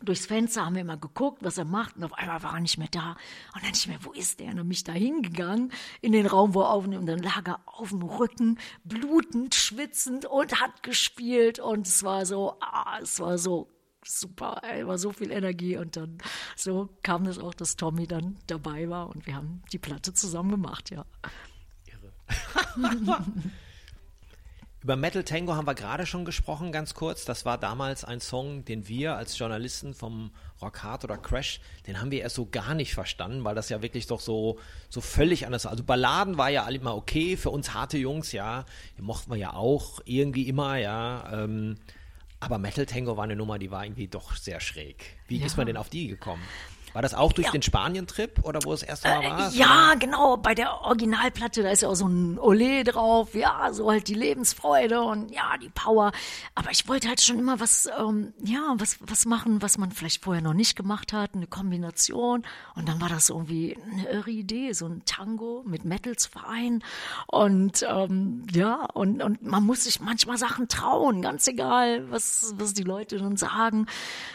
[0.02, 2.78] durchs Fenster haben wir immer geguckt, was er macht und auf einmal war er nicht
[2.78, 3.16] mehr da.
[3.54, 4.50] Und dann nicht mehr, wo ist der?
[4.50, 7.46] Und dann bin ich da hingegangen in den Raum, wo er aufnimmt und dann lag
[7.46, 13.20] er auf dem Rücken, blutend, schwitzend und hat gespielt und es war so, ah, es
[13.20, 13.68] war so
[14.04, 16.18] super, ey, war so viel Energie und dann
[16.56, 20.50] so kam es auch, dass Tommy dann dabei war und wir haben die Platte zusammen
[20.50, 21.04] gemacht, ja.
[21.86, 23.24] Irre.
[24.82, 27.26] Über Metal Tango haben wir gerade schon gesprochen, ganz kurz.
[27.26, 30.30] Das war damals ein Song, den wir als Journalisten vom
[30.62, 33.82] Rock Hard oder Crash, den haben wir erst so gar nicht verstanden, weil das ja
[33.82, 35.72] wirklich doch so, so völlig anders war.
[35.72, 38.64] Also Balladen war ja immer okay, für uns harte Jungs, ja,
[38.96, 41.30] die mochten wir ja auch irgendwie immer, ja.
[41.30, 41.76] Ähm,
[42.40, 45.18] aber Metal Tango war eine Nummer, die war irgendwie doch sehr schräg.
[45.28, 45.46] Wie ja.
[45.46, 46.42] ist man denn auf die gekommen?
[46.92, 47.52] War das auch durch ja.
[47.52, 49.50] den Spanien-Trip oder wo es erst mal äh, war?
[49.52, 50.36] Ja, genau.
[50.36, 53.34] Bei der Originalplatte, da ist ja auch so ein Olé drauf.
[53.34, 56.12] Ja, so halt die Lebensfreude und ja, die Power.
[56.54, 60.24] Aber ich wollte halt schon immer was, ähm, ja, was, was machen, was man vielleicht
[60.24, 61.34] vorher noch nicht gemacht hat.
[61.34, 62.42] Eine Kombination.
[62.74, 66.82] Und dann war das irgendwie eine irre Idee, so ein Tango mit Metals vereinen.
[67.26, 72.74] Und ähm, ja, und, und man muss sich manchmal Sachen trauen, ganz egal, was, was
[72.74, 73.86] die Leute dann sagen.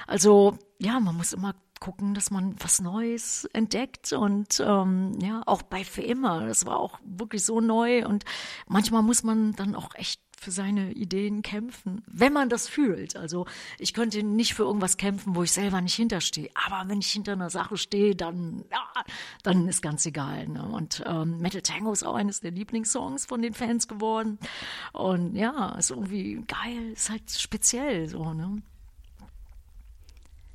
[0.08, 5.62] Also ja, man muss immer gucken, dass man was Neues entdeckt und ähm, ja, auch
[5.62, 8.26] bei Für immer, das war auch wirklich so neu und
[8.68, 13.16] manchmal muss man dann auch echt für seine Ideen kämpfen, wenn man das fühlt.
[13.16, 13.46] Also
[13.78, 16.50] ich könnte nicht für irgendwas kämpfen, wo ich selber nicht hinterstehe.
[16.66, 19.04] Aber wenn ich hinter einer Sache stehe, dann, ja,
[19.44, 20.48] dann ist ganz egal.
[20.48, 20.64] Ne?
[20.64, 24.40] Und ähm, Metal Tango ist auch eines der Lieblingssongs von den Fans geworden.
[24.92, 28.34] Und ja, ist irgendwie geil, ist halt speziell so.
[28.34, 28.64] Ne?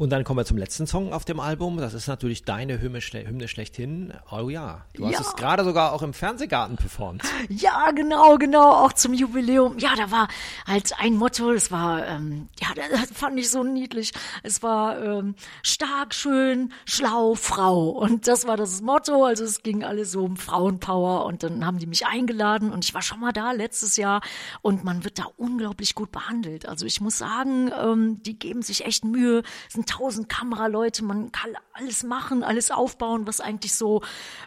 [0.01, 1.77] Und dann kommen wir zum letzten Song auf dem Album.
[1.77, 4.15] Das ist natürlich deine Hymne, Hymne schlechthin.
[4.31, 5.21] Oh ja, du hast ja.
[5.21, 7.23] es gerade sogar auch im Fernsehgarten performt.
[7.51, 9.79] Ja, genau, genau, auch zum Jubiläum.
[9.79, 10.29] Ja, da war
[10.67, 14.13] halt ein Motto, das war, ähm, ja, das fand ich so niedlich.
[14.43, 17.89] Es war ähm, stark, schön, schlau, Frau.
[17.91, 19.25] Und das war das Motto.
[19.25, 21.27] Also es ging alles so um Frauenpower.
[21.27, 24.23] Und dann haben die mich eingeladen und ich war schon mal da letztes Jahr.
[24.63, 26.67] Und man wird da unglaublich gut behandelt.
[26.67, 29.43] Also ich muss sagen, ähm, die geben sich echt Mühe.
[29.67, 34.03] Es sind tausend Kameraleute, man kann alles machen, alles aufbauen, was eigentlich so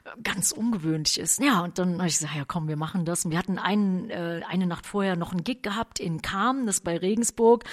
[0.05, 1.41] äh, ganz ungewöhnlich ist.
[1.41, 3.25] Ja, und dann habe ich gesagt, ja komm, wir machen das.
[3.25, 6.79] Und wir hatten einen, äh, eine Nacht vorher noch einen Gig gehabt in Kam, das
[6.79, 7.65] bei Regensburg,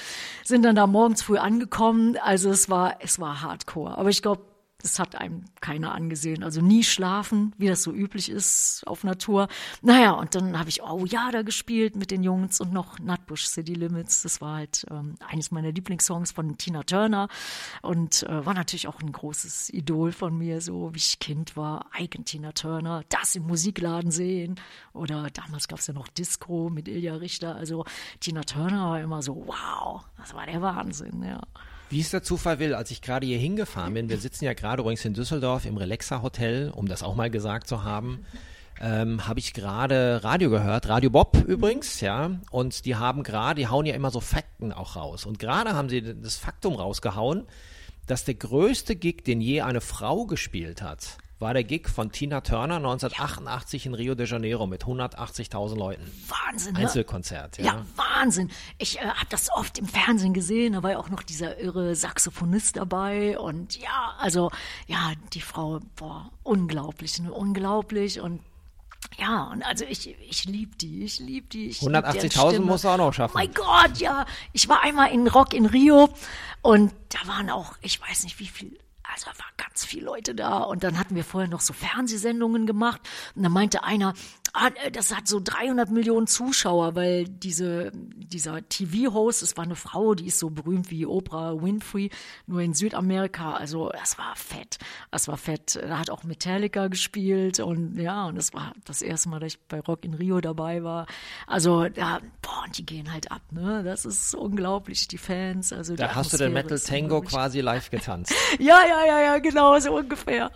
[0.44, 2.16] sind dann da morgens früh angekommen.
[2.18, 3.96] Also es war, es war Hardcore.
[3.96, 4.49] Aber ich glaube,
[4.82, 6.42] das hat einem keiner angesehen.
[6.42, 9.48] Also nie schlafen, wie das so üblich ist auf Natur.
[9.82, 13.46] Naja, und dann habe ich Oh ja da gespielt mit den Jungs und noch Nutbush
[13.46, 14.22] City Limits.
[14.22, 17.28] Das war halt ähm, eines meiner Lieblingssongs von Tina Turner
[17.82, 21.86] und äh, war natürlich auch ein großes Idol von mir, so wie ich Kind war.
[21.92, 24.56] Eigen Tina Turner, das im Musikladen sehen.
[24.92, 27.54] Oder damals gab es ja noch Disco mit Ilja Richter.
[27.54, 27.84] Also
[28.20, 31.40] Tina Turner war immer so, wow, das war der Wahnsinn, ja.
[31.90, 34.80] Wie es der Zufall will, als ich gerade hier hingefahren bin, wir sitzen ja gerade
[34.80, 38.24] übrigens in Düsseldorf im Relaxa Hotel, um das auch mal gesagt zu haben,
[38.80, 43.66] ähm, habe ich gerade Radio gehört, Radio Bob übrigens, ja, und die haben gerade, die
[43.66, 45.26] hauen ja immer so Fakten auch raus.
[45.26, 47.48] Und gerade haben sie das Faktum rausgehauen,
[48.06, 52.42] dass der größte Gig, den je eine Frau gespielt hat, war der Gig von Tina
[52.42, 56.02] Turner 1988 in Rio de Janeiro mit 180.000 Leuten.
[56.28, 56.80] Wahnsinn, ne?
[56.80, 57.64] Einzelkonzert, ja.
[57.64, 58.50] Ja, Wahnsinn.
[58.78, 61.96] Ich äh, habe das oft im Fernsehen gesehen, da war ja auch noch dieser irre
[61.96, 64.50] Saxophonist dabei und ja, also
[64.86, 67.32] ja, die Frau war unglaublich, ne?
[67.32, 68.40] unglaublich und
[69.18, 71.72] ja, und also ich, ich liebe die, ich liebe die.
[71.72, 73.34] 180.000 muss er auch noch schaffen.
[73.34, 74.26] mein Gott, ja.
[74.52, 76.10] Ich war einmal in Rock in Rio
[76.60, 78.78] und da waren auch, ich weiß nicht wie viel
[79.12, 80.58] also waren ganz viele Leute da.
[80.58, 83.00] Und dann hatten wir vorher noch so Fernsehsendungen gemacht.
[83.34, 84.14] Und dann meinte einer,
[84.52, 89.76] ah, äh, das hat so 300 Millionen Zuschauer, weil diese, dieser TV-Host, es war eine
[89.76, 92.10] Frau, die ist so berühmt wie Oprah Winfrey,
[92.46, 94.78] nur in Südamerika, also das war fett,
[95.10, 95.76] das war fett.
[95.76, 99.60] Da hat auch Metallica gespielt und ja, und das war das erste Mal, dass ich
[99.60, 101.06] bei Rock in Rio dabei war.
[101.46, 103.82] Also ja, boah, und die gehen halt ab, ne?
[103.84, 105.72] Das ist unglaublich, die Fans.
[105.72, 108.32] Also da hast du den Metal Tango quasi live getanzt.
[108.58, 110.50] ja, ja, ja, ja, genau, so ungefähr.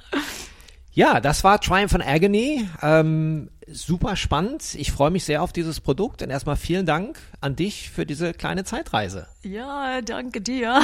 [0.94, 2.68] Ja, das war Triumph and Agony.
[2.80, 4.76] Ähm, super spannend.
[4.76, 8.32] Ich freue mich sehr auf dieses Produkt und erstmal vielen Dank an dich für diese
[8.32, 9.26] kleine Zeitreise.
[9.42, 10.80] Ja, danke dir.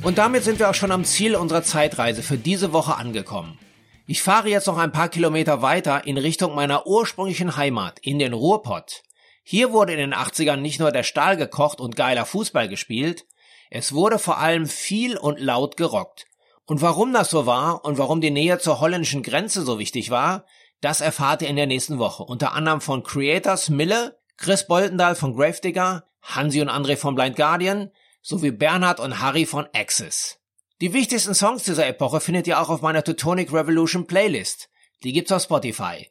[0.02, 3.60] Und damit sind wir auch schon am Ziel unserer Zeitreise für diese Woche angekommen.
[4.08, 8.34] Ich fahre jetzt noch ein paar Kilometer weiter in Richtung meiner ursprünglichen Heimat, in den
[8.34, 9.04] Ruhrpott.
[9.43, 13.26] Hier wurde in den 80ern nicht nur der Stahl gekocht und geiler Fußball gespielt,
[13.70, 16.26] es wurde vor allem viel und laut gerockt.
[16.66, 20.45] Und warum das so war und warum die Nähe zur holländischen Grenze so wichtig war,
[20.82, 22.24] das erfahrt ihr in der nächsten Woche.
[22.24, 27.91] Unter anderem von Creators Mille, Chris Boltendahl von Gravedigger, Hansi und André von Blind Guardian
[28.22, 30.40] sowie Bernhard und Harry von Axis.
[30.82, 34.70] Die wichtigsten Songs dieser Epoche findet ihr auch auf meiner Teutonic Revolution Playlist.
[35.04, 36.08] Die gibt's auf Spotify.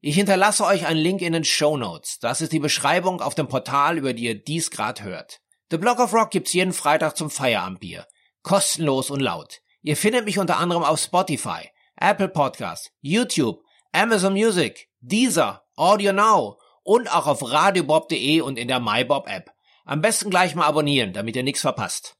[0.00, 2.18] Ich hinterlasse euch einen Link in den Show Notes.
[2.20, 5.40] Das ist die Beschreibung auf dem Portal, über die ihr dies grad hört.
[5.70, 8.06] The Block of Rock gibt's jeden Freitag zum Feierabendbier.
[8.42, 9.60] Kostenlos und laut.
[9.80, 16.58] Ihr findet mich unter anderem auf Spotify, Apple Podcast, YouTube, Amazon Music, Deezer, Audio Now
[16.82, 19.52] und auch auf radiobob.de und in der MyBob App.
[19.84, 22.16] Am besten gleich mal abonnieren, damit ihr nichts verpasst.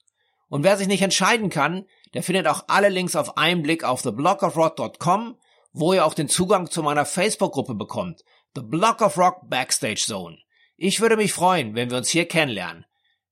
[0.48, 4.02] Und wer sich nicht entscheiden kann, der findet auch alle Links auf einen Blick auf
[4.02, 5.38] theblockofrock.com,
[5.72, 8.22] wo ihr auch den Zugang zu meiner Facebook-Gruppe bekommt,
[8.54, 10.38] The Block of Rock Backstage Zone.
[10.76, 12.84] Ich würde mich freuen, wenn wir uns hier kennenlernen.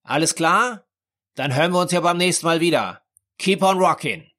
[0.02, 0.86] Alles klar?
[1.34, 3.02] Dann hören wir uns ja beim nächsten Mal wieder.
[3.38, 4.29] Keep on rocking!